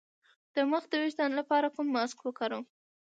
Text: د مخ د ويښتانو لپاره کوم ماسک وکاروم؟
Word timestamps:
د 0.53 0.55
مخ 0.71 0.83
د 0.89 0.93
ويښتانو 1.01 1.35
لپاره 1.41 1.73
کوم 1.75 1.87
ماسک 1.95 2.17
وکاروم؟ 2.23 2.65